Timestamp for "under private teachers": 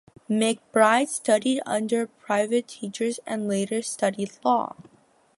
1.63-3.19